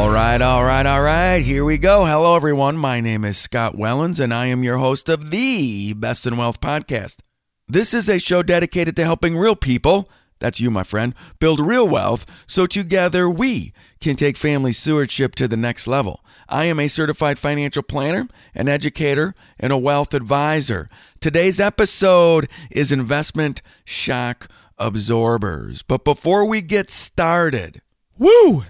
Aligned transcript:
All 0.00 0.08
right, 0.08 0.40
all 0.40 0.64
right, 0.64 0.86
all 0.86 1.02
right. 1.02 1.40
Here 1.40 1.62
we 1.62 1.76
go. 1.76 2.06
Hello, 2.06 2.34
everyone. 2.34 2.78
My 2.78 3.00
name 3.00 3.22
is 3.22 3.36
Scott 3.36 3.76
Wellens, 3.76 4.18
and 4.18 4.32
I 4.32 4.46
am 4.46 4.64
your 4.64 4.78
host 4.78 5.10
of 5.10 5.30
the 5.30 5.92
Best 5.92 6.26
in 6.26 6.38
Wealth 6.38 6.58
podcast. 6.58 7.18
This 7.68 7.92
is 7.92 8.08
a 8.08 8.18
show 8.18 8.42
dedicated 8.42 8.96
to 8.96 9.04
helping 9.04 9.36
real 9.36 9.54
people, 9.54 10.06
that's 10.38 10.58
you, 10.58 10.70
my 10.70 10.84
friend, 10.84 11.12
build 11.38 11.60
real 11.60 11.86
wealth 11.86 12.44
so 12.46 12.64
together 12.64 13.28
we 13.28 13.74
can 14.00 14.16
take 14.16 14.38
family 14.38 14.72
stewardship 14.72 15.34
to 15.34 15.46
the 15.46 15.58
next 15.58 15.86
level. 15.86 16.24
I 16.48 16.64
am 16.64 16.80
a 16.80 16.88
certified 16.88 17.38
financial 17.38 17.82
planner, 17.82 18.26
an 18.54 18.68
educator, 18.68 19.34
and 19.58 19.70
a 19.70 19.76
wealth 19.76 20.14
advisor. 20.14 20.88
Today's 21.20 21.60
episode 21.60 22.48
is 22.70 22.90
investment 22.90 23.60
shock 23.84 24.48
absorbers. 24.78 25.82
But 25.82 26.06
before 26.06 26.46
we 26.46 26.62
get 26.62 26.88
started, 26.88 27.82
woo! 28.16 28.64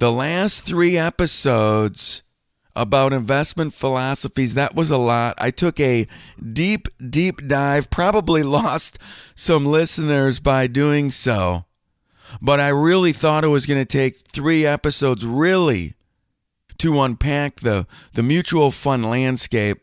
The 0.00 0.10
last 0.10 0.62
three 0.62 0.96
episodes 0.96 2.22
about 2.74 3.12
investment 3.12 3.74
philosophies, 3.74 4.54
that 4.54 4.74
was 4.74 4.90
a 4.90 4.96
lot. 4.96 5.34
I 5.36 5.50
took 5.50 5.78
a 5.78 6.06
deep, 6.54 6.88
deep 7.10 7.46
dive, 7.46 7.90
probably 7.90 8.42
lost 8.60 8.98
some 9.34 9.66
listeners 9.66 10.40
by 10.40 10.68
doing 10.68 11.10
so. 11.10 11.66
But 12.40 12.60
I 12.60 12.68
really 12.68 13.12
thought 13.12 13.44
it 13.44 13.48
was 13.48 13.66
going 13.66 13.78
to 13.78 13.84
take 13.84 14.20
three 14.20 14.64
episodes, 14.64 15.26
really, 15.26 15.96
to 16.78 16.98
unpack 17.02 17.60
the, 17.60 17.86
the 18.14 18.22
mutual 18.22 18.70
fund 18.70 19.04
landscape 19.04 19.82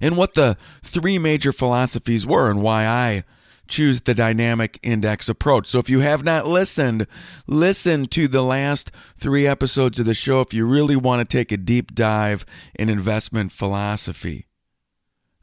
and 0.00 0.16
what 0.16 0.32
the 0.32 0.56
three 0.82 1.18
major 1.18 1.52
philosophies 1.52 2.24
were 2.24 2.50
and 2.50 2.62
why 2.62 2.86
I 2.86 3.24
choose 3.70 4.00
the 4.02 4.14
dynamic 4.14 4.78
index 4.82 5.28
approach. 5.28 5.66
So 5.66 5.78
if 5.78 5.88
you 5.88 6.00
have 6.00 6.24
not 6.24 6.46
listened, 6.46 7.06
listen 7.46 8.04
to 8.06 8.28
the 8.28 8.42
last 8.42 8.90
three 9.16 9.46
episodes 9.46 9.98
of 9.98 10.06
the 10.06 10.14
show 10.14 10.40
if 10.40 10.52
you 10.52 10.66
really 10.66 10.96
want 10.96 11.20
to 11.20 11.36
take 11.36 11.52
a 11.52 11.56
deep 11.56 11.94
dive 11.94 12.44
in 12.74 12.88
investment 12.88 13.52
philosophy. 13.52 14.46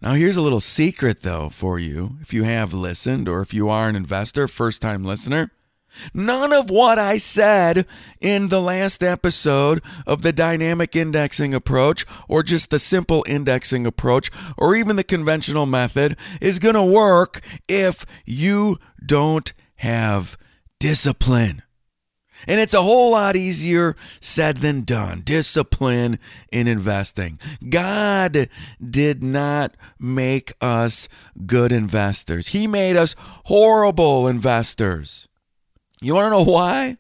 Now, 0.02 0.14
here's 0.14 0.38
a 0.38 0.42
little 0.42 0.60
secret 0.60 1.22
though 1.24 1.50
for 1.50 1.80
you 1.80 2.18
if 2.22 2.34
you 2.34 2.44
have 2.44 2.74
listened 2.74 3.28
or 3.28 3.42
if 3.42 3.54
you 3.54 3.70
are 3.70 3.88
an 3.88 3.96
investor, 3.96 4.48
first 4.48 4.82
time 4.82 5.04
listener. 5.04 5.52
None 6.14 6.54
of 6.54 6.70
what 6.70 6.98
I 6.98 7.18
said 7.18 7.86
in 8.20 8.50
the 8.50 8.62
last 8.62 9.04
episode 9.04 9.82
of 10.06 10.22
the 10.22 10.34
dynamic 10.34 10.96
indexing 10.96 11.54
approach, 11.54 12.06
or 12.28 12.44
just 12.44 12.70
the 12.70 12.80
simple 12.80 13.24
indexing 13.28 13.86
approach, 13.86 14.30
or 14.58 14.76
even 14.76 14.96
the 14.96 15.04
conventional 15.04 15.66
method 15.66 16.18
is 16.42 16.60
going 16.60 16.76
to 16.76 16.84
work 16.84 17.42
if 17.68 18.06
you 18.26 18.78
don't 19.06 19.54
have 19.78 20.38
discipline. 20.80 21.64
And 22.46 22.60
it's 22.60 22.74
a 22.74 22.82
whole 22.82 23.12
lot 23.12 23.36
easier 23.36 23.96
said 24.20 24.58
than 24.58 24.84
done. 24.84 25.22
Discipline 25.22 26.20
in 26.52 26.68
investing. 26.68 27.40
God 27.68 28.48
did 28.88 29.24
not 29.24 29.76
make 30.00 30.54
us 30.62 31.10
good 31.46 31.72
investors, 31.72 32.50
He 32.50 32.68
made 32.68 32.96
us 32.96 33.16
horrible 33.46 34.28
investors. 34.28 35.27
You 36.02 36.16
want 36.16 36.26
to 36.26 36.30
know 36.32 36.44
why? 36.44 36.98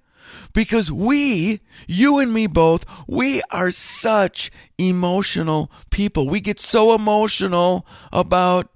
Because 0.53 0.91
we, 0.91 1.62
you 1.88 2.19
and 2.19 2.34
me 2.34 2.47
both, 2.47 2.85
we 3.08 3.41
are 3.52 3.72
such 3.72 4.52
emotional 4.78 5.72
people. 5.91 6.28
We 6.28 6.41
get 6.41 6.59
so 6.59 6.96
emotional 6.96 7.86
about 8.12 8.69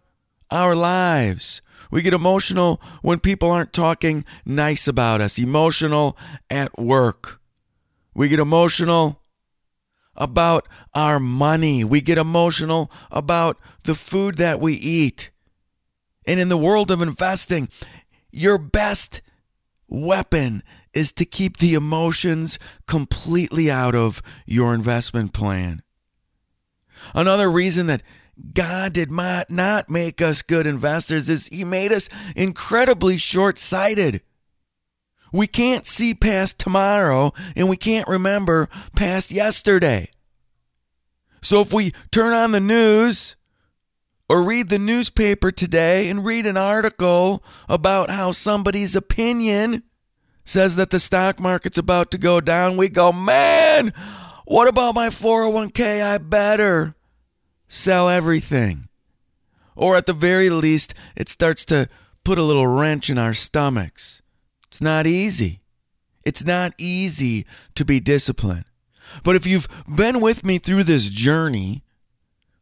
our 0.52 0.76
lives. 0.76 1.62
We 1.90 2.02
get 2.02 2.14
emotional 2.14 2.82
when 3.02 3.20
people 3.20 3.50
aren't 3.50 3.74
talking 3.74 4.26
nice 4.46 4.88
about 4.88 5.22
us, 5.22 5.40
emotional 5.40 6.18
at 6.50 6.78
work. 6.78 7.42
We 8.14 8.28
get 8.28 8.40
emotional 8.40 9.22
about 10.16 10.68
our 10.94 11.20
money. 11.20 11.84
We 11.84 12.02
get 12.02 12.18
emotional 12.18 12.92
about 13.12 13.58
the 13.84 13.96
food 13.96 14.38
that 14.38 14.60
we 14.60 14.74
eat. 14.74 15.32
And 16.28 16.40
in 16.40 16.50
the 16.50 16.58
world 16.58 16.92
of 16.92 17.02
investing, 17.02 17.70
your 18.32 18.58
best 18.58 19.22
weapon 19.92 20.64
is 20.94 21.12
to 21.14 21.26
keep 21.26 21.58
the 21.58 21.74
emotions 21.74 22.58
completely 22.88 23.70
out 23.70 23.96
of 23.96 24.22
your 24.46 24.74
investment 24.74 25.34
plan. 25.34 25.84
Another 27.14 27.52
reason 27.52 27.88
that 27.88 28.04
God 28.54 28.94
did 28.94 29.12
not 29.12 29.90
make 29.90 30.22
us 30.22 30.42
good 30.42 30.66
investors 30.66 31.30
is 31.30 31.48
He 31.48 31.64
made 31.64 31.92
us 31.92 32.10
incredibly 32.36 33.18
short 33.18 33.60
sighted. 33.60 34.22
We 35.34 35.48
can't 35.48 35.86
see 35.86 36.14
past 36.14 36.60
tomorrow 36.60 37.34
and 37.56 37.70
we 37.70 37.78
can't 37.78 38.08
remember 38.08 38.68
past 38.96 39.32
yesterday. 39.32 40.10
So 41.42 41.62
if 41.62 41.74
we 41.74 41.92
turn 42.12 42.34
on 42.34 42.52
the 42.52 42.60
news 42.60 43.36
or 44.32 44.44
read 44.44 44.70
the 44.70 44.80
newspaper 44.80 45.52
today 45.52 46.08
and 46.08 46.24
read 46.24 46.46
an 46.46 46.56
article 46.56 47.44
about 47.68 48.10
how 48.10 48.32
somebody's 48.32 48.96
opinion 48.96 49.84
says 50.46 50.78
that 50.78 50.90
the 50.90 51.02
stock 51.02 51.38
market's 51.38 51.78
about 51.78 52.12
to 52.12 52.18
go 52.18 52.40
down, 52.40 52.78
we 52.78 52.88
go, 52.88 53.12
man, 53.12 53.92
what 54.46 54.70
about 54.70 54.96
my 54.96 55.10
401k? 55.10 56.02
I 56.02 56.18
better 56.18 56.96
sell 57.68 58.08
everything. 58.08 58.88
Or 59.76 59.98
at 59.98 60.06
the 60.06 60.14
very 60.14 60.50
least, 60.50 60.94
it 61.18 61.28
starts 61.28 61.66
to 61.66 61.90
put 62.24 62.38
a 62.38 62.44
little 62.44 62.68
wrench 62.68 63.10
in 63.10 63.18
our 63.18 63.34
stomachs. 63.34 64.22
It's 64.70 64.80
not 64.80 65.06
easy. 65.08 65.60
It's 66.24 66.46
not 66.46 66.74
easy 66.78 67.46
to 67.76 67.84
be 67.84 68.00
disciplined. 68.00 68.64
But 69.26 69.36
if 69.36 69.46
you've 69.46 69.68
been 69.94 70.22
with 70.22 70.46
me 70.46 70.58
through 70.58 70.86
this 70.86 71.10
journey, 71.10 71.84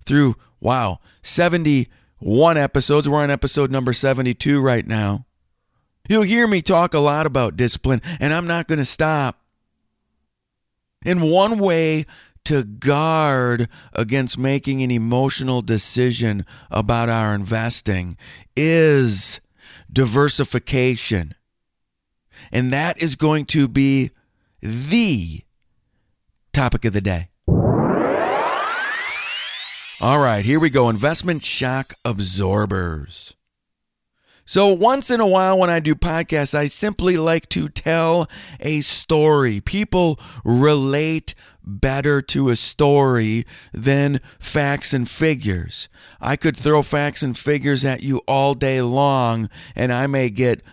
through 0.03 0.33
Wow, 0.59 0.99
71 1.21 2.57
episodes. 2.57 3.07
We're 3.07 3.21
on 3.21 3.31
episode 3.31 3.71
number 3.71 3.93
72 3.93 4.61
right 4.61 4.85
now. 4.85 5.25
You'll 6.09 6.23
hear 6.23 6.47
me 6.47 6.61
talk 6.61 6.93
a 6.93 6.99
lot 6.99 7.25
about 7.25 7.55
discipline, 7.55 8.01
and 8.19 8.33
I'm 8.33 8.47
not 8.47 8.67
going 8.67 8.79
to 8.79 8.85
stop. 8.85 9.41
In 11.05 11.21
one 11.21 11.59
way 11.59 12.05
to 12.45 12.63
guard 12.63 13.69
against 13.93 14.37
making 14.37 14.81
an 14.81 14.91
emotional 14.91 15.61
decision 15.61 16.45
about 16.71 17.07
our 17.09 17.35
investing 17.35 18.17
is 18.55 19.39
diversification. 19.91 21.35
And 22.51 22.73
that 22.73 23.01
is 23.01 23.15
going 23.15 23.45
to 23.45 23.67
be 23.67 24.11
the 24.61 25.41
topic 26.53 26.85
of 26.85 26.93
the 26.93 27.01
day. 27.01 27.28
All 30.01 30.19
right, 30.19 30.45
here 30.45 30.61
we 30.61 30.69
go. 30.69 30.87
Investment 30.87 31.43
shock 31.43 31.93
absorbers. 32.05 33.35
So, 34.45 34.67
once 34.69 35.11
in 35.11 35.19
a 35.19 35.27
while, 35.27 35.59
when 35.59 35.69
I 35.69 35.81
do 35.81 35.93
podcasts, 35.93 36.55
I 36.55 36.67
simply 36.67 37.17
like 37.17 37.49
to 37.49 37.67
tell 37.67 38.29
a 38.61 38.79
story. 38.79 39.59
People 39.59 40.17
relate 40.45 41.35
better 41.61 42.21
to 42.21 42.47
a 42.47 42.55
story 42.55 43.45
than 43.73 44.21
facts 44.39 44.93
and 44.93 45.07
figures. 45.07 45.89
I 46.21 46.37
could 46.37 46.55
throw 46.55 46.81
facts 46.81 47.21
and 47.21 47.37
figures 47.37 47.83
at 47.83 48.01
you 48.01 48.21
all 48.25 48.53
day 48.53 48.81
long, 48.81 49.49
and 49.75 49.91
I 49.91 50.07
may 50.07 50.29
get 50.29 50.63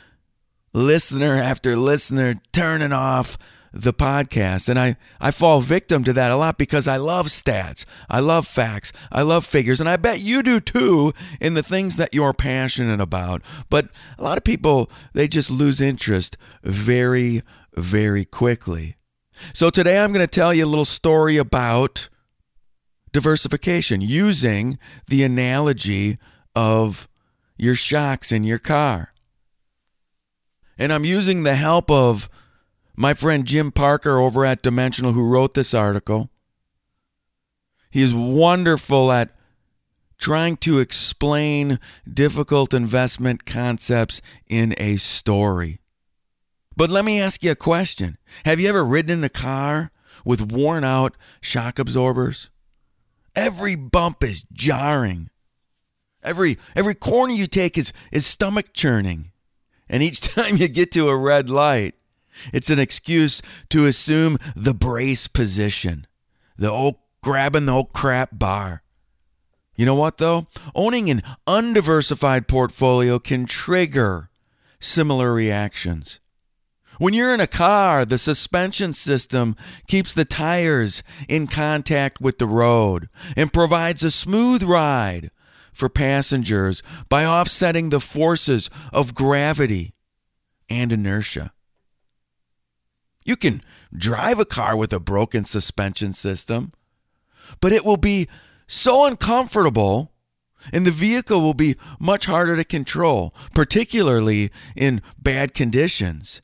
listener 0.73 1.35
after 1.35 1.77
listener 1.77 2.41
turning 2.53 2.93
off 2.93 3.37
the 3.73 3.93
podcast. 3.93 4.69
And 4.69 4.79
I, 4.79 4.97
I 5.21 5.31
fall 5.31 5.61
victim 5.61 6.05
to 6.05 6.13
that 6.13 6.31
a 6.31 6.37
lot 6.37 6.59
because 6.59 6.89
I 6.89 6.97
love 6.97 7.27
stats. 7.27 7.85
I 8.09 8.21
love 8.21 8.47
facts. 8.47 8.93
I 9.13 9.23
love 9.23 9.45
figures. 9.45 9.81
And 9.81 9.89
I 9.89 9.97
bet 9.97 10.21
you 10.21 10.43
do 10.43 10.61
too 10.61 11.13
in 11.41 11.55
the 11.55 11.63
things 11.63 11.97
that 11.97 12.15
you're 12.15 12.33
passionate 12.33 13.01
about. 13.01 13.43
But 13.71 13.89
a 14.19 14.23
lot 14.23 14.39
of 14.39 14.45
people, 14.45 14.91
they 15.13 15.29
just 15.29 15.51
lose 15.51 15.81
interest 15.81 16.37
very, 16.63 17.43
very 17.77 18.25
quickly. 18.25 18.97
So 19.53 19.71
today 19.71 19.99
I'm 19.99 20.13
going 20.13 20.27
to 20.27 20.31
tell 20.33 20.55
you 20.55 20.65
a 20.65 20.67
little 20.67 20.85
story 20.85 21.37
about 21.37 22.09
diversification 23.13 24.01
using 24.01 24.79
the 25.07 25.23
analogy 25.23 26.19
of 26.55 27.09
your 27.59 27.75
shocks 27.75 28.33
in 28.33 28.45
your 28.45 28.59
car. 28.59 29.13
And 30.79 30.93
I'm 30.93 31.05
using 31.05 31.43
the 31.43 31.55
help 31.55 31.91
of 31.91 32.29
my 32.97 33.15
friend 33.15 33.45
Jim 33.45 33.71
Parker 33.71 34.19
over 34.19 34.45
at 34.45 34.63
Dimensional, 34.63 35.13
who 35.13 35.29
wrote 35.29 35.55
this 35.55 35.75
article. 35.75 36.31
He 37.91 38.03
is 38.03 38.15
wonderful 38.15 39.13
at 39.13 39.37
trying 40.19 40.57
to 40.59 40.81
explain 40.81 41.79
difficult 42.11 42.73
investment 42.73 43.45
concepts 43.45 44.23
in 44.49 44.75
a 44.79 44.97
story. 44.97 45.81
But 46.77 46.91
let 46.91 47.05
me 47.05 47.21
ask 47.21 47.43
you 47.43 47.53
a 47.53 47.57
question 47.57 48.19
Have 48.45 48.61
you 48.61 48.69
ever 48.69 48.85
ridden 48.85 49.19
in 49.19 49.25
a 49.25 49.29
car 49.29 49.91
with 50.25 50.53
worn 50.53 50.85
out 50.85 51.17
shock 51.41 51.79
absorbers? 51.79 52.51
Every 53.35 53.77
bump 53.77 54.23
is 54.23 54.45
jarring. 54.53 55.31
Every 56.23 56.59
every 56.75 56.95
corner 56.95 57.33
you 57.33 57.47
take 57.47 57.79
is 57.79 57.93
is 58.13 58.27
stomach 58.27 58.73
churning. 58.73 59.33
And 59.89 60.03
each 60.03 60.21
time 60.35 60.57
you 60.57 60.69
get 60.69 60.93
to 60.93 61.09
a 61.09 61.17
red 61.17 61.49
light, 61.49 61.95
it's 62.53 62.71
an 62.71 62.79
excuse 62.79 63.43
to 63.71 63.85
assume 63.85 64.39
the 64.55 64.75
brace 64.75 65.29
position. 65.29 66.07
The 66.57 66.71
old 66.71 66.97
grabbing 67.23 67.67
the 67.67 67.73
old 67.73 67.93
crap 67.93 68.31
bar. 68.33 68.83
You 69.75 69.85
know 69.85 69.95
what 69.95 70.19
though? 70.19 70.47
Owning 70.75 71.11
an 71.11 71.23
undiversified 71.47 72.49
portfolio 72.49 73.19
can 73.19 73.47
trigger 73.47 74.31
similar 74.81 75.33
reactions. 75.33 76.21
When 76.99 77.13
you're 77.13 77.35
in 77.35 77.41
a 77.41 77.47
car, 77.47 78.07
the 78.07 78.17
suspension 78.17 78.95
system 78.95 79.55
keeps 79.87 80.15
the 80.15 80.25
tires 80.25 81.03
in 81.29 81.47
contact 81.47 82.21
with 82.21 82.39
the 82.39 82.47
road 82.47 83.09
and 83.37 83.53
provides 83.53 84.03
a 84.03 84.11
smooth 84.11 84.63
ride 84.63 85.31
for 85.75 85.91
passengers 85.91 86.83
by 87.11 87.27
offsetting 87.27 87.91
the 87.91 88.01
forces 88.01 88.71
of 88.95 89.15
gravity 89.15 89.95
and 90.71 90.91
inertia. 90.91 91.53
You 93.27 93.37
can 93.37 93.61
drive 93.93 94.39
a 94.39 94.45
car 94.45 94.77
with 94.77 94.93
a 94.93 95.01
broken 95.01 95.45
suspension 95.45 96.13
system, 96.13 96.71
but 97.61 97.73
it 97.73 97.85
will 97.85 97.97
be 97.97 98.29
so 98.69 99.05
uncomfortable 99.05 100.13
and 100.73 100.87
the 100.87 100.93
vehicle 100.93 101.41
will 101.41 101.55
be 101.55 101.75
much 101.99 102.27
harder 102.27 102.57
to 102.57 102.65
control, 102.65 103.35
particularly 103.53 104.51
in 104.77 105.03
bad 105.19 105.55
conditions 105.55 106.41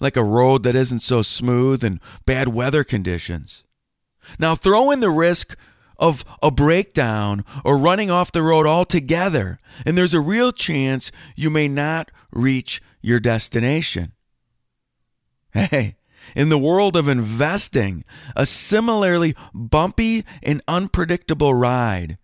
like 0.00 0.16
a 0.16 0.24
road 0.24 0.62
that 0.64 0.74
isn't 0.74 1.00
so 1.00 1.22
smooth 1.22 1.84
and 1.84 2.00
bad 2.26 2.48
weather 2.48 2.82
conditions. 2.82 3.62
Now, 4.38 4.54
throw 4.54 4.90
in 4.90 5.00
the 5.00 5.10
risk 5.10 5.56
of 5.98 6.24
a 6.42 6.50
breakdown 6.50 7.44
or 7.62 7.78
running 7.78 8.10
off 8.10 8.32
the 8.32 8.42
road 8.42 8.66
altogether, 8.66 9.58
and 9.86 9.96
there's 9.96 10.14
a 10.14 10.20
real 10.20 10.50
chance 10.50 11.12
you 11.36 11.50
may 11.50 11.68
not 11.68 12.10
reach 12.32 12.82
your 13.00 13.20
destination. 13.20 14.12
Hey, 15.54 15.94
in 16.34 16.48
the 16.48 16.58
world 16.58 16.96
of 16.96 17.06
investing, 17.06 18.04
a 18.34 18.44
similarly 18.44 19.36
bumpy 19.54 20.24
and 20.42 20.60
unpredictable 20.66 21.54
ride 21.54 22.18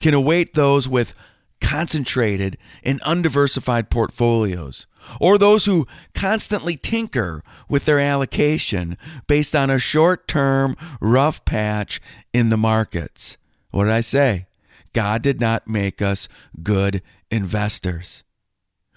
can 0.00 0.12
await 0.12 0.54
those 0.54 0.88
with 0.88 1.14
concentrated 1.60 2.58
and 2.82 3.00
undiversified 3.02 3.90
portfolios, 3.90 4.86
or 5.20 5.38
those 5.38 5.66
who 5.66 5.86
constantly 6.14 6.76
tinker 6.76 7.42
with 7.68 7.84
their 7.84 8.00
allocation 8.00 8.98
based 9.26 9.54
on 9.54 9.70
a 9.70 9.78
short 9.78 10.26
term 10.26 10.76
rough 11.00 11.44
patch 11.44 12.00
in 12.32 12.50
the 12.50 12.56
markets. 12.56 13.38
What 13.70 13.84
did 13.84 13.92
I 13.92 14.00
say? 14.00 14.46
God 14.92 15.22
did 15.22 15.40
not 15.40 15.68
make 15.68 16.02
us 16.02 16.28
good 16.62 17.02
investors. 17.30 18.24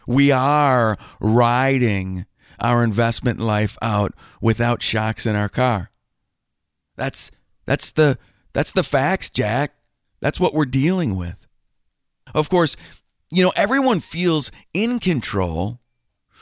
We 0.06 0.32
are 0.32 0.98
riding 1.20 2.26
our 2.60 2.84
investment 2.84 3.40
life 3.40 3.78
out 3.82 4.14
without 4.42 4.82
shocks 4.82 5.26
in 5.26 5.36
our 5.36 5.50
car. 5.50 5.92
That's 6.96 7.32
that's 7.66 7.92
the 7.92 8.18
that's 8.54 8.72
the 8.72 8.84
facts, 8.84 9.30
Jack. 9.30 9.74
That's 10.20 10.40
what 10.40 10.54
we're 10.54 10.66
dealing 10.66 11.16
with. 11.16 11.46
Of 12.34 12.50
course, 12.50 12.76
you 13.32 13.44
know, 13.44 13.54
everyone 13.56 14.00
feels 14.00 14.52
in 14.74 15.00
control 15.00 15.80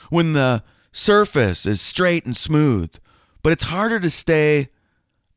when 0.09 0.33
the 0.33 0.63
surface 0.91 1.65
is 1.65 1.81
straight 1.81 2.25
and 2.25 2.35
smooth, 2.35 2.95
but 3.43 3.51
it's 3.51 3.65
harder 3.65 3.99
to 3.99 4.09
stay 4.09 4.69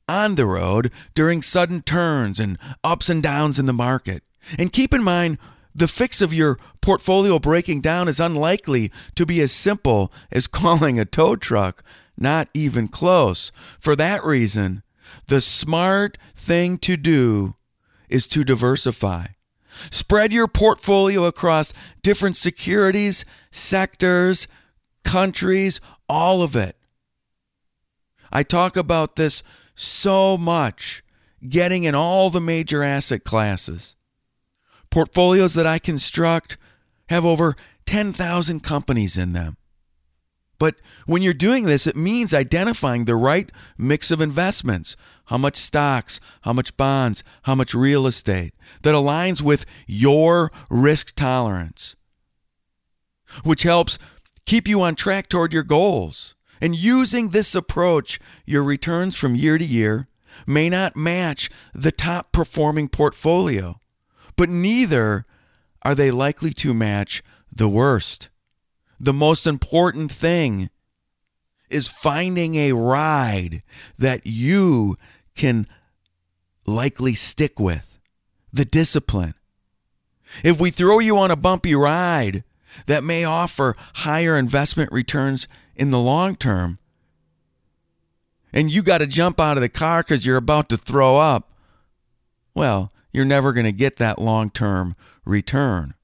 on 0.08 0.36
the 0.36 0.46
road 0.46 0.90
during 1.14 1.42
sudden 1.42 1.82
turns 1.82 2.40
and 2.40 2.58
ups 2.82 3.08
and 3.08 3.22
downs 3.22 3.58
in 3.58 3.66
the 3.66 3.72
market. 3.72 4.22
And 4.58 4.72
keep 4.72 4.94
in 4.94 5.02
mind, 5.02 5.38
the 5.78 5.88
fix 5.88 6.20
of 6.20 6.34
your 6.34 6.58
portfolio 6.80 7.38
breaking 7.38 7.80
down 7.80 8.08
is 8.08 8.18
unlikely 8.18 8.90
to 9.14 9.24
be 9.24 9.40
as 9.40 9.52
simple 9.52 10.12
as 10.32 10.46
calling 10.48 10.98
a 10.98 11.04
tow 11.04 11.36
truck, 11.36 11.82
not 12.16 12.48
even 12.52 12.88
close. 12.88 13.52
For 13.78 13.94
that 13.96 14.24
reason, 14.24 14.82
the 15.28 15.40
smart 15.40 16.18
thing 16.34 16.78
to 16.78 16.96
do 16.96 17.54
is 18.08 18.26
to 18.28 18.42
diversify. 18.42 19.26
Spread 19.90 20.32
your 20.32 20.48
portfolio 20.48 21.24
across 21.24 21.72
different 22.02 22.36
securities, 22.36 23.24
sectors, 23.52 24.48
countries, 25.04 25.80
all 26.08 26.42
of 26.42 26.56
it. 26.56 26.76
I 28.32 28.42
talk 28.42 28.76
about 28.76 29.16
this 29.16 29.42
so 29.76 30.36
much, 30.36 31.04
getting 31.48 31.84
in 31.84 31.94
all 31.94 32.30
the 32.30 32.40
major 32.40 32.82
asset 32.82 33.22
classes. 33.22 33.94
Portfolios 34.90 35.54
that 35.54 35.66
I 35.66 35.78
construct 35.78 36.56
have 37.08 37.24
over 37.24 37.56
10,000 37.86 38.62
companies 38.62 39.16
in 39.16 39.32
them. 39.32 39.56
But 40.58 40.76
when 41.06 41.22
you're 41.22 41.34
doing 41.34 41.66
this, 41.66 41.86
it 41.86 41.96
means 41.96 42.34
identifying 42.34 43.04
the 43.04 43.14
right 43.14 43.50
mix 43.76 44.10
of 44.10 44.20
investments 44.20 44.96
how 45.26 45.38
much 45.38 45.56
stocks, 45.56 46.20
how 46.42 46.52
much 46.52 46.76
bonds, 46.76 47.22
how 47.42 47.54
much 47.54 47.74
real 47.74 48.06
estate 48.06 48.54
that 48.82 48.94
aligns 48.94 49.40
with 49.40 49.64
your 49.86 50.50
risk 50.70 51.14
tolerance, 51.14 51.96
which 53.44 53.62
helps 53.62 53.98
keep 54.46 54.66
you 54.66 54.82
on 54.82 54.94
track 54.94 55.28
toward 55.28 55.52
your 55.52 55.62
goals. 55.62 56.34
And 56.60 56.74
using 56.74 57.28
this 57.28 57.54
approach, 57.54 58.18
your 58.44 58.64
returns 58.64 59.14
from 59.14 59.36
year 59.36 59.58
to 59.58 59.64
year 59.64 60.08
may 60.46 60.68
not 60.68 60.96
match 60.96 61.50
the 61.72 61.92
top 61.92 62.32
performing 62.32 62.88
portfolio, 62.88 63.80
but 64.38 64.48
neither 64.48 65.26
are 65.82 65.94
they 65.94 66.10
likely 66.10 66.54
to 66.54 66.72
match 66.72 67.22
the 67.52 67.68
worst 67.68 68.30
the 69.00 69.12
most 69.12 69.46
important 69.46 70.10
thing 70.10 70.70
is 71.70 71.88
finding 71.88 72.54
a 72.56 72.72
ride 72.72 73.62
that 73.98 74.22
you 74.24 74.96
can 75.34 75.66
likely 76.66 77.14
stick 77.14 77.60
with, 77.60 77.98
the 78.52 78.64
discipline. 78.64 79.34
If 80.42 80.60
we 80.60 80.70
throw 80.70 80.98
you 80.98 81.16
on 81.18 81.30
a 81.30 81.36
bumpy 81.36 81.74
ride 81.74 82.44
that 82.86 83.04
may 83.04 83.24
offer 83.24 83.76
higher 83.96 84.36
investment 84.36 84.90
returns 84.92 85.46
in 85.76 85.90
the 85.90 86.00
long 86.00 86.36
term, 86.36 86.78
and 88.52 88.70
you 88.70 88.82
got 88.82 88.98
to 88.98 89.06
jump 89.06 89.38
out 89.38 89.56
of 89.56 89.60
the 89.60 89.68
car 89.68 90.02
because 90.02 90.26
you're 90.26 90.36
about 90.36 90.68
to 90.70 90.76
throw 90.76 91.18
up, 91.18 91.52
well, 92.54 92.90
you're 93.12 93.24
never 93.24 93.52
going 93.52 93.66
to 93.66 93.72
get 93.72 93.96
that 93.96 94.18
long 94.18 94.50
term 94.50 94.94
return. 95.24 95.94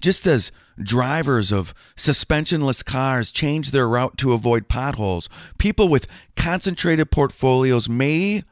Just 0.00 0.26
as 0.26 0.50
drivers 0.78 1.52
of 1.52 1.74
suspensionless 1.96 2.84
cars 2.84 3.30
change 3.30 3.70
their 3.70 3.88
route 3.88 4.18
to 4.18 4.32
avoid 4.32 4.68
potholes, 4.68 5.28
people 5.58 5.88
with 5.88 6.06
concentrated 6.34 7.10
portfolios 7.10 7.88
may 7.88 8.42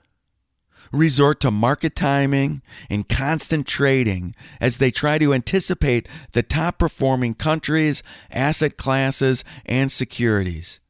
resort 0.93 1.41
to 1.41 1.51
market 1.51 1.97
timing 1.97 2.63
and 2.89 3.09
constant 3.09 3.67
trading 3.67 4.35
as 4.61 4.79
they 4.79 4.91
try 4.91 5.19
to 5.19 5.35
anticipate 5.35 6.09
the 6.33 6.43
top 6.43 6.79
performing 6.79 7.35
countries, 7.35 8.03
asset 8.31 8.77
classes, 8.77 9.45
and 9.67 9.91
securities. 9.91 10.81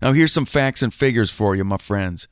Now, 0.00 0.12
here's 0.12 0.32
some 0.32 0.46
facts 0.46 0.82
and 0.82 0.92
figures 0.92 1.30
for 1.30 1.54
you, 1.54 1.64
my 1.64 1.76
friends. 1.76 2.28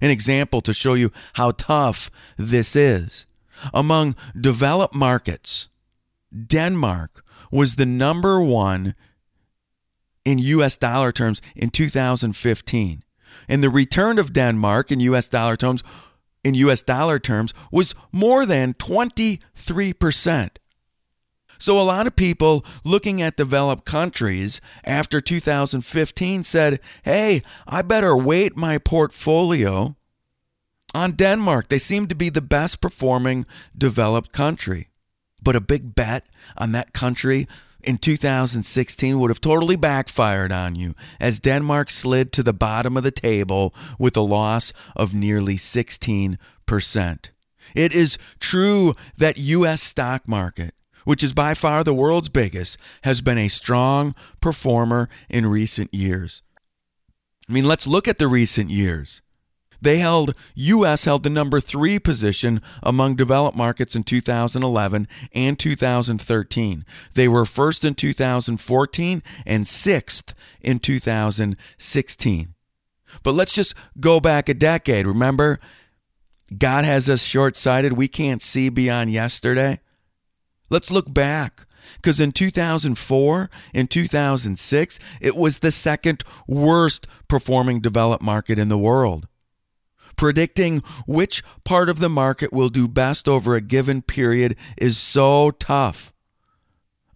An 0.00 0.10
example 0.10 0.60
to 0.62 0.74
show 0.74 0.94
you 0.94 1.12
how 1.34 1.52
tough 1.52 2.10
this 2.36 2.74
is. 2.74 3.26
Among 3.74 4.14
developed 4.38 4.94
markets, 4.94 5.68
Denmark 6.34 7.24
was 7.52 7.74
the 7.74 7.86
number 7.86 8.40
one 8.40 8.94
in 10.24 10.38
US 10.38 10.76
dollar 10.76 11.12
terms 11.12 11.42
in 11.54 11.70
2015. 11.70 13.02
And 13.48 13.62
the 13.62 13.70
return 13.70 14.18
of 14.18 14.32
Denmark 14.32 14.90
in 14.90 15.00
US 15.00 15.28
dollar 15.28 15.56
terms 15.56 15.82
in 16.42 16.54
US 16.54 16.82
dollar 16.82 17.18
terms 17.18 17.52
was 17.70 17.94
more 18.12 18.46
than 18.46 18.74
23%. 18.74 20.50
So 21.60 21.78
a 21.78 21.82
lot 21.82 22.06
of 22.06 22.16
people 22.16 22.64
looking 22.84 23.20
at 23.20 23.36
developed 23.36 23.84
countries 23.84 24.60
after 24.82 25.20
2015 25.20 26.42
said, 26.42 26.80
"Hey, 27.04 27.42
I 27.68 27.82
better 27.82 28.16
weight 28.16 28.56
my 28.56 28.78
portfolio 28.78 29.94
on 30.94 31.12
Denmark. 31.12 31.68
They 31.68 31.78
seem 31.78 32.06
to 32.08 32.14
be 32.14 32.30
the 32.30 32.40
best 32.40 32.80
performing 32.80 33.44
developed 33.76 34.32
country." 34.32 34.88
But 35.42 35.54
a 35.54 35.60
big 35.60 35.94
bet 35.94 36.24
on 36.56 36.72
that 36.72 36.94
country 36.94 37.46
in 37.82 37.98
2016 37.98 39.18
would 39.18 39.30
have 39.30 39.40
totally 39.40 39.76
backfired 39.76 40.52
on 40.52 40.74
you 40.76 40.94
as 41.20 41.40
Denmark 41.40 41.90
slid 41.90 42.32
to 42.32 42.42
the 42.42 42.54
bottom 42.54 42.96
of 42.96 43.02
the 43.02 43.10
table 43.10 43.74
with 43.98 44.16
a 44.16 44.22
loss 44.22 44.72
of 44.96 45.12
nearly 45.12 45.58
16%. 45.58 47.30
It 47.74 47.94
is 47.94 48.18
true 48.38 48.96
that 49.16 49.38
US 49.38 49.82
stock 49.82 50.26
market, 50.26 50.74
which 51.10 51.24
is 51.24 51.32
by 51.32 51.54
far 51.54 51.82
the 51.82 51.92
world's 51.92 52.28
biggest, 52.28 52.78
has 53.02 53.20
been 53.20 53.36
a 53.36 53.48
strong 53.48 54.14
performer 54.40 55.08
in 55.28 55.44
recent 55.44 55.92
years. 55.92 56.40
I 57.48 57.52
mean, 57.52 57.64
let's 57.64 57.84
look 57.84 58.06
at 58.06 58.18
the 58.18 58.28
recent 58.28 58.70
years. 58.70 59.20
They 59.82 59.98
held, 59.98 60.36
US 60.54 61.06
held 61.06 61.24
the 61.24 61.28
number 61.28 61.58
three 61.58 61.98
position 61.98 62.62
among 62.80 63.16
developed 63.16 63.56
markets 63.56 63.96
in 63.96 64.04
2011 64.04 65.08
and 65.32 65.58
2013. 65.58 66.84
They 67.14 67.26
were 67.26 67.44
first 67.44 67.84
in 67.84 67.96
2014 67.96 69.22
and 69.44 69.66
sixth 69.66 70.32
in 70.60 70.78
2016. 70.78 72.54
But 73.24 73.32
let's 73.32 73.52
just 73.56 73.74
go 73.98 74.20
back 74.20 74.48
a 74.48 74.54
decade. 74.54 75.08
Remember, 75.08 75.58
God 76.56 76.84
has 76.84 77.10
us 77.10 77.24
short 77.24 77.56
sighted. 77.56 77.94
We 77.94 78.06
can't 78.06 78.40
see 78.40 78.68
beyond 78.68 79.10
yesterday. 79.10 79.80
Let's 80.70 80.90
look 80.90 81.12
back. 81.12 81.66
Because 81.96 82.20
in 82.20 82.32
2004 82.32 83.50
and 83.74 83.90
2006, 83.90 84.98
it 85.20 85.36
was 85.36 85.58
the 85.58 85.70
second 85.70 86.22
worst 86.46 87.06
performing 87.26 87.80
developed 87.80 88.22
market 88.22 88.58
in 88.58 88.68
the 88.68 88.78
world. 88.78 89.26
Predicting 90.16 90.82
which 91.06 91.42
part 91.64 91.88
of 91.88 91.98
the 91.98 92.10
market 92.10 92.52
will 92.52 92.68
do 92.68 92.86
best 92.86 93.28
over 93.28 93.54
a 93.54 93.60
given 93.60 94.02
period 94.02 94.56
is 94.76 94.98
so 94.98 95.50
tough. 95.50 96.12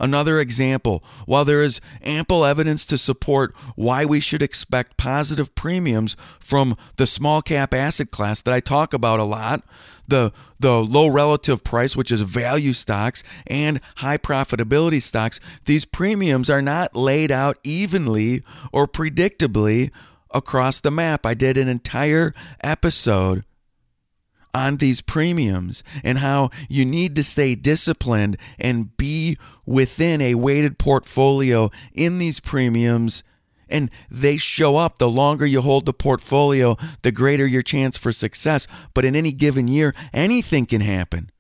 Another 0.01 0.41
example, 0.41 1.05
while 1.25 1.45
there 1.45 1.63
is 1.63 1.81
ample 2.03 2.45
evidence 2.45 2.85
to 2.87 2.99
support 2.99 3.55
why 3.77 4.05
we 4.05 4.21
should 4.21 4.43
expect 4.43 4.97
positive 4.97 5.55
premiums 5.55 6.17
from 6.41 6.77
the 6.97 7.07
small 7.07 7.43
cap 7.43 7.73
asset 7.73 8.11
class 8.11 8.41
that 8.43 8.53
I 8.53 8.61
talk 8.61 8.93
about 8.93 9.21
a 9.21 9.25
lot, 9.25 9.63
the 10.07 10.33
the 10.59 10.83
low 10.83 11.09
relative 11.09 11.63
price 11.65 11.97
which 11.97 12.11
is 12.11 12.21
value 12.23 12.73
stocks 12.73 13.23
and 13.47 13.81
high 13.97 14.19
profitability 14.19 15.01
stocks, 15.01 15.41
these 15.65 15.85
premiums 15.85 16.51
are 16.51 16.63
not 16.63 16.97
laid 16.97 17.31
out 17.31 17.59
evenly 17.63 18.43
or 18.73 18.87
predictably 18.87 19.91
across 20.33 20.81
the 20.81 20.91
map. 20.91 21.25
I 21.25 21.35
did 21.35 21.57
an 21.57 21.69
entire 21.69 22.35
episode 22.63 23.45
on 24.55 24.77
these 24.77 25.01
premiums 25.01 25.83
and 26.03 26.19
how 26.19 26.51
you 26.69 26.85
need 26.85 27.17
to 27.17 27.25
stay 27.25 27.55
disciplined 27.55 28.37
and 28.59 28.97
be 28.97 29.37
within 29.67 30.23
a 30.23 30.37
weighted 30.37 30.79
portfolio 30.79 31.71
in 31.93 32.19
these 32.19 32.41
premiums. 32.41 33.25
And 33.69 33.91
they 34.11 34.37
show 34.37 34.77
up 34.77 34.99
the 34.99 35.09
longer 35.09 35.45
you 35.45 35.61
hold 35.61 35.87
the 35.87 35.93
portfolio, 35.93 36.77
the 37.03 37.11
greater 37.11 37.47
your 37.47 37.63
chance 37.63 37.99
for 37.99 38.13
success. 38.13 38.67
But 38.95 39.05
in 39.05 39.17
any 39.17 39.33
given 39.33 39.69
year, 39.69 39.95
anything 40.13 40.67
can 40.67 40.81
happen. 40.81 41.31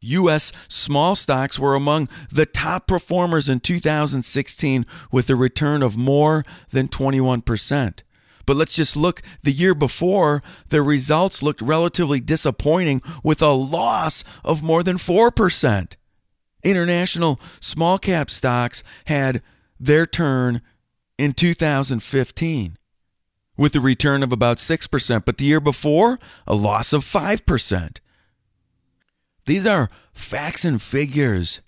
U.S. 0.00 0.52
small 0.68 1.16
stocks 1.16 1.58
were 1.58 1.74
among 1.74 2.08
the 2.30 2.46
top 2.46 2.86
performers 2.86 3.48
in 3.48 3.58
2016 3.58 4.86
with 5.10 5.28
a 5.28 5.34
return 5.34 5.82
of 5.82 5.96
more 5.96 6.44
than 6.70 6.86
21%. 6.86 8.02
But 8.48 8.56
let's 8.56 8.76
just 8.76 8.96
look 8.96 9.20
the 9.42 9.52
year 9.52 9.74
before, 9.74 10.42
the 10.70 10.80
results 10.80 11.42
looked 11.42 11.60
relatively 11.60 12.18
disappointing 12.18 13.02
with 13.22 13.42
a 13.42 13.50
loss 13.50 14.24
of 14.42 14.62
more 14.62 14.82
than 14.82 14.96
4%. 14.96 15.92
International 16.64 17.38
small 17.60 17.98
cap 17.98 18.30
stocks 18.30 18.82
had 19.04 19.42
their 19.78 20.06
turn 20.06 20.62
in 21.18 21.34
2015 21.34 22.78
with 23.58 23.76
a 23.76 23.80
return 23.80 24.22
of 24.22 24.32
about 24.32 24.56
6%, 24.56 25.24
but 25.26 25.36
the 25.36 25.44
year 25.44 25.60
before, 25.60 26.18
a 26.46 26.54
loss 26.54 26.94
of 26.94 27.04
5%. 27.04 27.98
These 29.44 29.66
are 29.66 29.90
facts 30.14 30.64
and 30.64 30.80
figures 30.80 31.60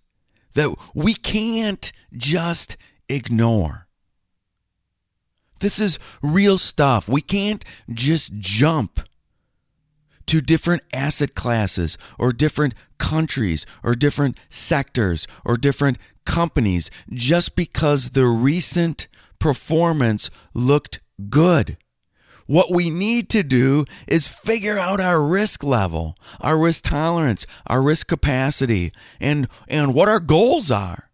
that 0.54 0.75
we 0.94 1.12
can't 1.12 1.92
just 2.16 2.78
ignore. 3.10 3.87
This 5.60 5.78
is 5.78 5.98
real 6.22 6.58
stuff. 6.58 7.08
We 7.08 7.20
can't 7.20 7.64
just 7.92 8.34
jump 8.38 9.00
to 10.26 10.40
different 10.40 10.82
asset 10.92 11.34
classes 11.34 11.98
or 12.18 12.32
different 12.32 12.74
countries 12.98 13.66
or 13.82 13.94
different 13.94 14.38
sectors 14.48 15.26
or 15.44 15.56
different 15.56 15.98
companies 16.24 16.90
just 17.12 17.56
because 17.56 18.10
the 18.10 18.26
recent 18.26 19.08
performance 19.38 20.30
looked 20.54 21.00
good. 21.28 21.76
What 22.46 22.72
we 22.72 22.90
need 22.90 23.28
to 23.30 23.42
do 23.42 23.84
is 24.08 24.26
figure 24.26 24.78
out 24.78 25.00
our 25.00 25.24
risk 25.24 25.62
level, 25.62 26.16
our 26.40 26.58
risk 26.58 26.84
tolerance, 26.84 27.46
our 27.66 27.82
risk 27.82 28.08
capacity, 28.08 28.92
and, 29.20 29.46
and 29.68 29.94
what 29.94 30.08
our 30.08 30.20
goals 30.20 30.70
are 30.70 31.09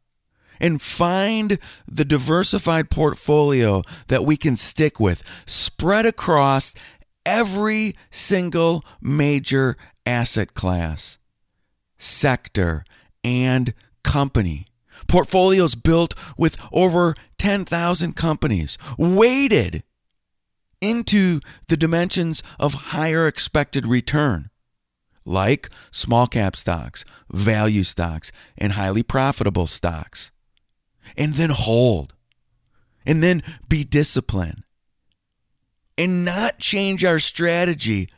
and 0.61 0.81
find 0.81 1.59
the 1.87 2.05
diversified 2.05 2.91
portfolio 2.91 3.83
that 4.09 4.25
we 4.25 4.37
can 4.37 4.57
stick 4.57 4.99
with, 5.01 5.23
spread 5.47 6.07
across 6.07 6.75
every 7.25 7.97
single 8.11 8.85
major 9.01 9.77
asset 10.07 10.55
class, 10.55 11.19
sector, 11.99 12.85
and 13.25 13.75
company. 14.03 14.67
Portfolios 15.09 15.75
built 15.75 16.15
with 16.39 16.57
over 16.73 17.15
10,000 17.39 18.15
companies, 18.15 18.79
weighted 18.97 19.83
into 20.81 21.41
the 21.69 21.77
dimensions 21.77 22.43
of 22.59 22.75
higher 22.75 23.27
expected 23.27 23.87
return, 23.87 24.51
like 25.25 25.69
small 25.91 26.27
cap 26.27 26.55
stocks, 26.57 27.05
value 27.31 27.83
stocks, 27.83 28.31
and 28.57 28.75
highly 28.75 29.03
profitable 29.03 29.67
stocks 29.67 30.31
and 31.17 31.35
then 31.35 31.51
hold 31.51 32.15
and 33.07 33.23
then 33.23 33.43
be 33.69 33.85
disciplined 33.85 34.65
and 35.97 36.25
not 36.25 36.59
change 36.59 37.05
our 37.05 37.19
strategy 37.19 38.09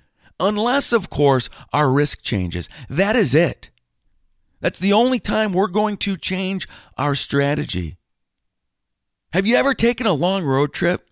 unless, 0.40 0.92
of 0.92 1.10
course, 1.10 1.50
our 1.72 1.90
risk 1.92 2.22
changes. 2.22 2.68
That 2.88 3.16
is 3.16 3.34
it. 3.34 3.70
That's 4.60 4.78
the 4.78 4.92
only 4.92 5.20
time 5.20 5.52
we're 5.52 5.68
going 5.68 5.96
to 5.98 6.16
change 6.16 6.66
our 6.96 7.14
strategy. 7.14 7.96
Have 9.32 9.46
you 9.46 9.56
ever 9.56 9.74
taken 9.74 10.06
a 10.06 10.14
long 10.14 10.44
road 10.44 10.72
trip? 10.72 11.08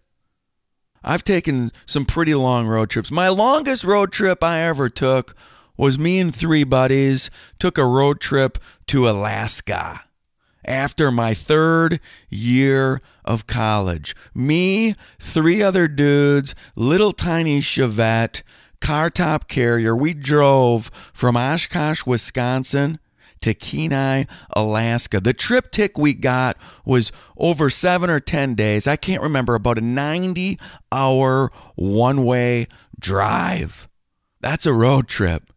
I've 1.04 1.23
taken 1.23 1.71
some 1.85 2.04
pretty 2.04 2.35
long 2.35 2.66
road 2.66 2.90
trips. 2.90 3.11
My 3.12 3.28
longest 3.28 3.85
road 3.85 4.11
trip 4.11 4.42
I 4.42 4.62
ever 4.62 4.88
took 4.88 5.37
was 5.76 5.99
me 5.99 6.18
and 6.18 6.35
three 6.35 6.64
buddies 6.64 7.30
took 7.59 7.78
a 7.78 7.87
road 7.87 8.21
trip 8.21 8.59
to 8.88 9.09
Alaska 9.09 10.06
after 10.66 11.11
my 11.11 11.35
third 11.35 12.00
year 12.28 13.00
of 13.25 13.46
college. 13.46 14.14
Me, 14.35 14.94
three 15.18 15.62
other 15.62 15.88
dudes, 15.88 16.54
little 16.75 17.12
tiny 17.12 17.61
Chevette, 17.61 18.42
car 18.80 19.11
top 19.11 19.49
carrier. 19.49 19.96
We 19.96 20.14
drove 20.14 20.90
from 21.12 21.37
Oshkosh, 21.37 22.04
Wisconsin 22.06 22.99
to 23.40 23.54
Kenai, 23.54 24.25
Alaska. 24.54 25.20
The 25.20 25.35
TripTik 25.35 25.99
we 25.99 26.14
got 26.14 26.56
was 26.85 27.12
over 27.37 27.70
seven 27.70 28.11
or 28.11 28.20
10 28.20 28.54
days. 28.54 28.87
I 28.87 28.96
can't 28.96 29.23
remember, 29.23 29.54
about 29.54 29.78
a 29.78 29.82
90 29.82 30.58
hour 30.90 31.50
one 31.75 32.25
way 32.25 32.66
drive. 32.99 33.88
That's 34.40 34.66
a 34.66 34.73
road 34.73 35.08
trip. 35.08 35.52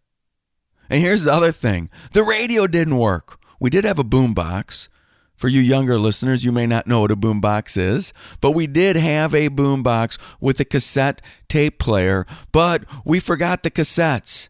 And 0.89 1.01
here's 1.01 1.23
the 1.23 1.33
other 1.33 1.51
thing 1.51 1.89
the 2.13 2.23
radio 2.23 2.67
didn't 2.67 2.97
work. 2.97 3.39
We 3.59 3.69
did 3.69 3.85
have 3.85 3.99
a 3.99 4.03
boombox, 4.03 4.87
for 5.39 5.48
you 5.48 5.62
younger 5.62 5.98
listeners, 5.98 6.43
you 6.43 6.51
may 6.51 6.67
not 6.67 6.86
know 6.86 7.00
what 7.00 7.12
a 7.12 7.15
boombox 7.15 7.77
is, 7.77 8.12
but 8.41 8.51
we 8.51 8.67
did 8.67 8.98
have 8.98 9.34
a 9.34 9.48
boombox 9.48 10.19
with 10.41 10.60
a 10.60 10.65
cassette 10.65 11.22
tape 11.48 11.79
player, 11.79 12.25
but 12.51 12.84
we 13.05 13.22
forgot 13.22 13.63
the 13.63 13.72
cassettes. 13.72 14.50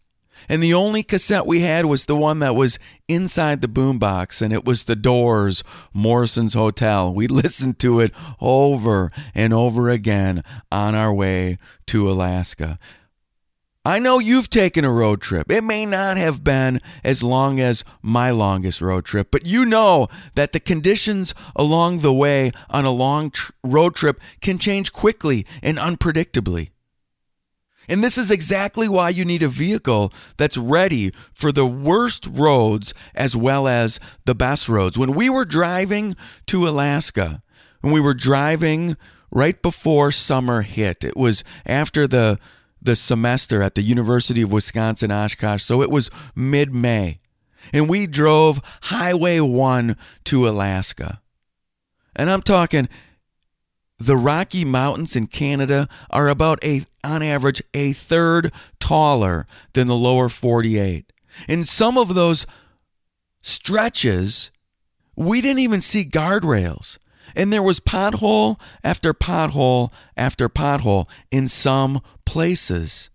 And 0.50 0.64
the 0.64 0.74
only 0.74 1.04
cassette 1.04 1.46
we 1.46 1.60
had 1.60 1.86
was 1.86 2.06
the 2.06 2.16
one 2.16 2.40
that 2.40 2.56
was 2.56 2.80
inside 3.08 3.62
the 3.62 3.68
boombox, 3.68 4.42
and 4.42 4.52
it 4.52 4.66
was 4.66 4.86
The 4.86 4.96
Doors, 4.96 5.64
Morrison's 5.94 6.56
Hotel. 6.56 7.14
We 7.14 7.28
listened 7.28 7.78
to 7.80 8.00
it 8.00 8.12
over 8.42 9.12
and 9.36 9.54
over 9.54 9.90
again 9.90 10.44
on 10.72 10.96
our 10.96 11.14
way 11.14 11.60
to 11.88 12.10
Alaska. 12.10 12.80
I 13.86 13.98
know 13.98 14.20
you've 14.20 14.50
taken 14.50 14.84
a 14.84 14.92
road 14.92 15.22
trip. 15.22 15.50
It 15.50 15.64
may 15.64 15.86
not 15.86 16.18
have 16.18 16.44
been 16.44 16.82
as 17.04 17.24
long 17.24 17.62
as 17.62 17.86
my 18.02 18.30
longest 18.30 18.82
road 18.82 19.06
trip, 19.06 19.30
but 19.32 19.46
you 19.46 19.66
know 19.66 20.08
that 20.36 20.52
the 20.52 20.60
conditions 20.60 21.34
along 21.56 22.00
the 22.00 22.14
way 22.14 22.52
on 22.70 22.84
a 22.84 22.92
long 22.92 23.32
tr- 23.32 23.54
road 23.64 23.96
trip 23.96 24.20
can 24.42 24.58
change 24.58 24.92
quickly 24.92 25.46
and 25.64 25.78
unpredictably. 25.78 26.72
And 27.88 28.04
this 28.04 28.18
is 28.18 28.30
exactly 28.30 28.90
why 28.90 29.10
you 29.10 29.24
need 29.24 29.42
a 29.42 29.48
vehicle 29.48 30.14
that's 30.38 30.58
ready 30.58 31.12
for 31.34 31.52
the 31.52 31.66
worst 31.66 32.28
roads 32.30 32.94
as 33.16 33.36
well 33.36 33.68
as 33.68 34.00
the 34.26 34.36
best 34.36 34.68
roads. 34.68 34.98
When 34.98 35.14
we 35.14 35.30
were 35.30 35.46
driving 35.46 36.16
to 36.48 36.68
Alaska, 36.68 37.42
when 37.80 37.94
we 37.94 38.02
were 38.02 38.14
driving 38.14 38.98
right 39.32 39.60
before 39.60 40.12
summer 40.12 40.62
hit, 40.64 41.04
it 41.04 41.16
was 41.16 41.44
after 41.66 42.08
the 42.08 42.38
the 42.82 42.96
semester 42.96 43.62
at 43.62 43.76
the 43.76 43.82
University 43.82 44.42
of 44.42 44.52
Wisconsin 44.52 45.12
Oshkosh, 45.12 45.64
so 45.64 45.82
it 45.82 45.90
was 45.90 46.10
mid-May. 46.36 47.20
And 47.74 47.90
we 47.90 48.08
drove 48.08 48.62
Highway 48.84 49.40
1 49.40 49.96
to 50.26 50.48
Alaska. 50.48 51.22
And 52.16 52.30
I'm 52.30 52.42
talking 52.42 52.90
the 53.98 54.16
Rocky 54.16 54.64
Mountains 54.64 55.16
in 55.16 55.28
Canada 55.28 55.88
are 56.10 56.30
about 56.30 56.64
a 56.64 56.86
on 57.04 57.22
average 57.22 57.62
a 57.74 57.94
third 57.94 58.52
taller 58.80 59.46
than 59.74 59.88
the 59.88 59.96
lower 59.96 60.30
48. 60.30 61.12
In 61.48 61.64
some 61.64 61.98
of 61.98 62.16
those 62.16 62.48
stretches, 63.42 64.52
we 65.16 65.42
didn't 65.42 65.60
even 65.60 65.82
see 65.82 66.06
guardrails. 66.06 66.98
And 67.36 67.54
there 67.54 67.64
was 67.64 67.80
pothole 67.80 68.60
after 68.84 69.14
pothole 69.14 69.92
after 70.18 70.50
pothole 70.50 71.08
in 71.30 71.48
some 71.48 72.02
places. 72.30 73.10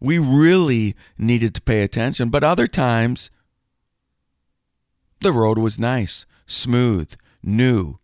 We 0.00 0.18
really 0.18 0.94
needed 1.18 1.54
to 1.56 1.60
pay 1.60 1.82
attention, 1.82 2.30
but 2.30 2.42
other 2.42 2.66
times 2.66 3.30
the 5.20 5.30
road 5.30 5.58
was 5.58 5.78
nice, 5.78 6.24
smooth, 6.46 7.16
new. 7.42 7.98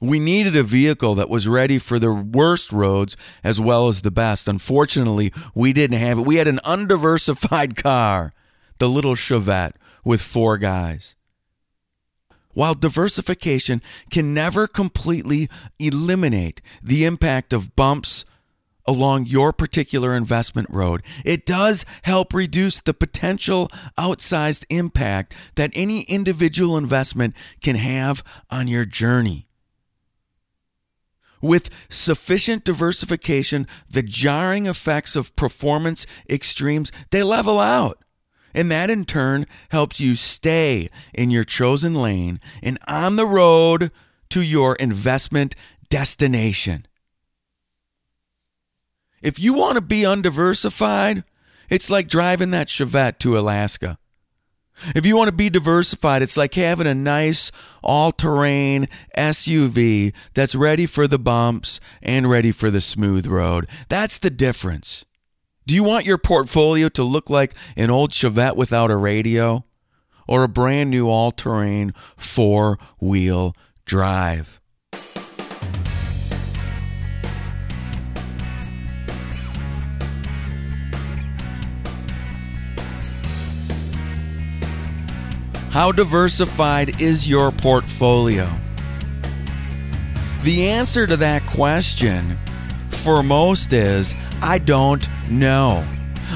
We 0.00 0.20
needed 0.20 0.54
a 0.54 0.62
vehicle 0.62 1.16
that 1.16 1.28
was 1.28 1.48
ready 1.48 1.80
for 1.80 1.98
the 1.98 2.12
worst 2.12 2.70
roads 2.70 3.16
as 3.42 3.58
well 3.58 3.88
as 3.88 4.02
the 4.02 4.12
best. 4.12 4.46
Unfortunately, 4.46 5.32
we 5.52 5.72
didn't 5.72 5.98
have 5.98 6.20
it. 6.20 6.26
We 6.26 6.36
had 6.36 6.46
an 6.46 6.60
undiversified 6.64 7.74
car, 7.82 8.32
the 8.78 8.88
little 8.88 9.16
Chevette 9.16 9.74
with 10.04 10.22
four 10.22 10.58
guys. 10.58 11.16
While 12.52 12.74
diversification 12.74 13.82
can 14.12 14.32
never 14.32 14.68
completely 14.68 15.48
eliminate 15.80 16.62
the 16.80 17.04
impact 17.04 17.52
of 17.52 17.74
bumps 17.74 18.24
along 18.86 19.26
your 19.26 19.52
particular 19.52 20.14
investment 20.14 20.68
road, 20.70 21.02
it 21.24 21.46
does 21.46 21.84
help 22.02 22.34
reduce 22.34 22.80
the 22.80 22.94
potential 22.94 23.70
outsized 23.98 24.64
impact 24.70 25.34
that 25.54 25.70
any 25.74 26.02
individual 26.02 26.76
investment 26.76 27.34
can 27.60 27.76
have 27.76 28.22
on 28.50 28.68
your 28.68 28.84
journey. 28.84 29.46
With 31.40 31.68
sufficient 31.90 32.64
diversification, 32.64 33.66
the 33.88 34.02
jarring 34.02 34.66
effects 34.66 35.14
of 35.14 35.36
performance 35.36 36.06
extremes, 36.28 36.90
they 37.10 37.22
level 37.22 37.60
out. 37.60 37.98
And 38.54 38.70
that 38.70 38.88
in 38.88 39.04
turn 39.04 39.46
helps 39.70 40.00
you 40.00 40.14
stay 40.14 40.88
in 41.12 41.30
your 41.30 41.44
chosen 41.44 41.94
lane 41.94 42.40
and 42.62 42.78
on 42.86 43.16
the 43.16 43.26
road 43.26 43.90
to 44.30 44.40
your 44.40 44.76
investment 44.76 45.54
destination. 45.90 46.86
If 49.24 49.38
you 49.38 49.54
want 49.54 49.76
to 49.76 49.80
be 49.80 50.04
undiversified, 50.04 51.24
it's 51.70 51.88
like 51.88 52.08
driving 52.08 52.50
that 52.50 52.68
Chevette 52.68 53.18
to 53.20 53.38
Alaska. 53.38 53.96
If 54.94 55.06
you 55.06 55.16
want 55.16 55.28
to 55.28 55.34
be 55.34 55.48
diversified, 55.48 56.20
it's 56.20 56.36
like 56.36 56.52
having 56.52 56.86
a 56.86 56.94
nice 56.94 57.50
all 57.82 58.12
terrain 58.12 58.86
SUV 59.16 60.14
that's 60.34 60.54
ready 60.54 60.84
for 60.84 61.08
the 61.08 61.18
bumps 61.18 61.80
and 62.02 62.28
ready 62.28 62.52
for 62.52 62.70
the 62.70 62.82
smooth 62.82 63.26
road. 63.26 63.66
That's 63.88 64.18
the 64.18 64.28
difference. 64.28 65.06
Do 65.66 65.74
you 65.74 65.84
want 65.84 66.04
your 66.04 66.18
portfolio 66.18 66.90
to 66.90 67.02
look 67.02 67.30
like 67.30 67.54
an 67.78 67.90
old 67.90 68.10
Chevette 68.10 68.56
without 68.56 68.90
a 68.90 68.96
radio 68.96 69.64
or 70.28 70.44
a 70.44 70.48
brand 70.48 70.90
new 70.90 71.08
all 71.08 71.30
terrain 71.30 71.92
four 72.18 72.78
wheel 73.00 73.56
drive? 73.86 74.60
How 85.74 85.90
diversified 85.90 87.02
is 87.02 87.28
your 87.28 87.50
portfolio? 87.50 88.48
The 90.44 90.68
answer 90.68 91.04
to 91.04 91.16
that 91.16 91.44
question 91.46 92.38
for 92.90 93.24
most 93.24 93.72
is 93.72 94.14
I 94.40 94.58
don't 94.58 95.04
know. 95.28 95.84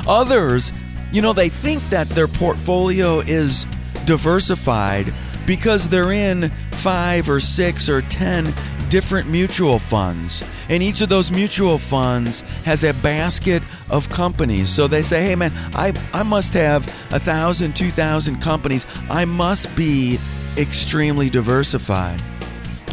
Others, 0.09 0.72
you 1.12 1.22
know, 1.22 1.33
they 1.33 1.51
think 1.51 1.88
that 1.90 2.09
their 2.09 2.27
portfolio 2.27 3.20
is 3.20 3.64
diversified 4.07 5.14
because 5.46 5.88
they're 5.88 6.11
in 6.11 6.48
five 6.72 7.29
or 7.29 7.38
six 7.38 7.88
or 7.88 8.01
ten 8.01 8.53
different 8.88 9.29
mutual 9.29 9.79
funds. 9.79 10.42
And 10.68 10.83
each 10.83 11.01
of 11.01 11.11
those 11.11 11.31
mutual 11.31 11.79
funds 11.79 12.40
has 12.64 12.83
a 12.83 12.92
basket 12.92 13.62
of 13.90 14.09
companies. 14.09 14.70
So 14.70 14.87
they 14.87 15.03
say, 15.03 15.22
hey 15.22 15.35
man, 15.35 15.53
I, 15.74 15.92
I 16.12 16.22
must 16.22 16.55
have 16.55 16.87
a 17.12 17.18
thousand, 17.18 17.77
two 17.77 17.90
thousand 17.90 18.40
companies. 18.40 18.87
I 19.11 19.24
must 19.24 19.74
be 19.77 20.18
extremely 20.57 21.31
diversified. 21.31 22.22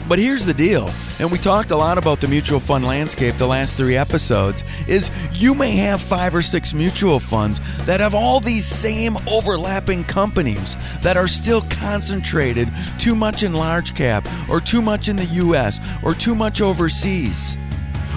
But 0.08 0.20
here's 0.20 0.46
the 0.46 0.54
deal, 0.54 0.92
and 1.18 1.32
we 1.32 1.40
talked 1.40 1.72
a 1.72 1.76
lot 1.76 1.98
about 1.98 2.22
the 2.22 2.28
mutual 2.28 2.60
fund 2.60 2.86
landscape 2.86 3.38
the 3.38 3.48
last 3.48 3.76
three 3.76 3.96
episodes, 3.96 4.64
is 4.88 5.10
you 5.32 5.56
may 5.56 5.72
have 5.72 6.00
five 6.00 6.36
or 6.36 6.44
six 6.44 6.76
mutual 6.76 7.20
funds 7.20 7.60
that 7.88 8.02
have 8.02 8.14
all 8.14 8.40
these 8.40 8.68
same 8.68 9.18
overlapping 9.28 10.04
companies 10.04 10.78
that 11.02 11.18
are 11.18 11.28
still 11.28 11.62
concentrated 11.72 12.70
too 13.00 13.16
much 13.16 13.42
in 13.42 13.54
large 13.54 13.96
cap, 13.96 14.28
or 14.48 14.60
too 14.60 14.82
much 14.82 15.10
in 15.10 15.16
the 15.16 15.26
US, 15.26 15.80
or 16.04 16.14
too 16.14 16.36
much 16.36 16.62
overseas, 16.62 17.58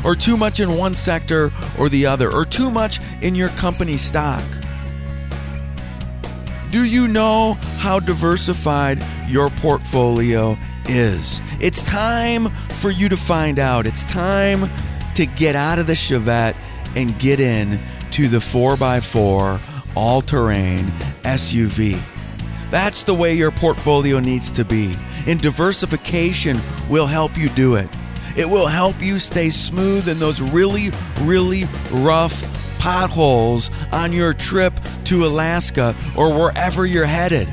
or 0.04 0.14
too 0.14 0.36
much 0.36 0.60
in 0.60 0.76
one 0.76 0.94
sector 0.94 1.50
or 1.78 1.88
the 1.88 2.06
other, 2.06 2.30
or 2.30 2.44
too 2.44 2.70
much 2.70 3.00
in 3.22 3.34
your 3.34 3.48
company 3.50 3.96
stock. 3.96 4.44
Do 6.70 6.84
you 6.84 7.08
know 7.08 7.54
how 7.78 7.98
diversified 7.98 9.02
your 9.28 9.50
portfolio 9.50 10.56
is. 10.88 11.40
It's 11.60 11.82
time 11.82 12.48
for 12.48 12.90
you 12.90 13.08
to 13.08 13.16
find 13.16 13.58
out. 13.58 13.86
It's 13.86 14.04
time 14.04 14.68
to 15.14 15.26
get 15.26 15.54
out 15.54 15.78
of 15.78 15.86
the 15.86 15.92
Chevette 15.92 16.56
and 16.96 17.18
get 17.18 17.40
in 17.40 17.78
to 18.12 18.28
the 18.28 18.38
4x4 18.38 19.60
all 19.94 20.22
terrain 20.22 20.86
SUV. 21.22 22.00
That's 22.70 23.02
the 23.02 23.14
way 23.14 23.34
your 23.34 23.50
portfolio 23.50 24.18
needs 24.18 24.50
to 24.52 24.64
be. 24.64 24.94
And 25.26 25.40
diversification 25.40 26.58
will 26.88 27.06
help 27.06 27.36
you 27.36 27.48
do 27.50 27.76
it. 27.76 27.88
It 28.38 28.48
will 28.48 28.68
help 28.68 29.02
you 29.02 29.18
stay 29.18 29.50
smooth 29.50 30.08
in 30.08 30.20
those 30.20 30.40
really, 30.40 30.92
really 31.22 31.64
rough 31.90 32.44
potholes 32.78 33.72
on 33.90 34.12
your 34.12 34.32
trip 34.32 34.72
to 35.06 35.26
Alaska 35.26 35.96
or 36.16 36.32
wherever 36.32 36.86
you're 36.86 37.04
headed. 37.04 37.48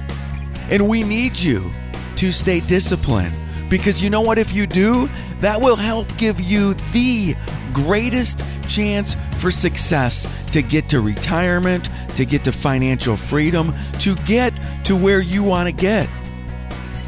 And 0.69 0.88
we 0.88 1.04
need 1.04 1.39
you 1.39 1.71
to 2.17 2.32
stay 2.32 2.60
disciplined. 2.60 3.36
Because 3.67 4.04
you 4.04 4.12
know 4.12 4.21
what? 4.21 4.38
If 4.38 4.54
you 4.54 4.67
do, 4.67 5.10
that 5.39 5.60
will 5.60 5.76
help 5.76 6.06
give 6.17 6.39
you 6.39 6.76
the 6.93 7.34
greatest 7.74 8.43
chance 8.67 9.15
for 9.39 9.50
success 9.50 10.28
to 10.52 10.62
get 10.62 10.88
to 10.89 11.02
retirement, 11.02 11.89
to 12.15 12.26
get 12.26 12.43
to 12.43 12.52
financial 12.52 13.17
freedom, 13.17 13.74
to 14.02 14.13
get 14.17 14.54
to 14.84 14.95
where 14.95 15.19
you 15.19 15.43
want 15.43 15.67
to 15.67 15.74
get. 15.74 16.08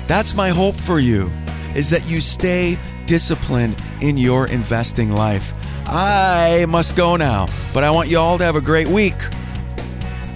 That's 0.07 0.33
my 0.33 0.49
hope 0.49 0.75
for 0.75 0.99
you 0.99 1.31
is 1.75 1.91
that 1.91 2.09
you 2.09 2.21
stay 2.21 2.79
disciplined 3.07 3.75
in 4.01 4.17
your 4.17 4.47
investing 4.47 5.11
life. 5.11 5.53
I 5.87 6.65
must 6.67 6.95
go 6.95 7.15
now, 7.15 7.47
but 7.73 7.83
I 7.83 7.89
want 7.89 8.09
you 8.09 8.19
all 8.19 8.37
to 8.37 8.43
have 8.43 8.55
a 8.55 8.61
great 8.61 8.87
week. 8.87 9.15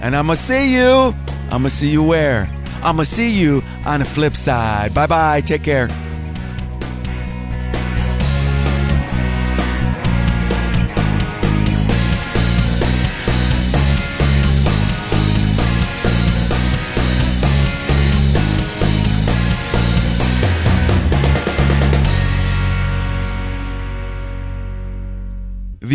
And 0.00 0.16
I'm 0.16 0.26
going 0.26 0.36
to 0.36 0.42
see 0.42 0.74
you. 0.74 1.14
I'm 1.44 1.62
going 1.62 1.64
to 1.64 1.70
see 1.70 1.92
you 1.92 2.02
where? 2.02 2.50
I'm 2.82 2.96
going 2.96 3.04
to 3.06 3.14
see 3.14 3.30
you 3.30 3.62
on 3.86 4.00
the 4.00 4.06
flip 4.06 4.34
side. 4.34 4.92
Bye 4.94 5.06
bye. 5.06 5.42
Take 5.42 5.62
care. 5.62 5.88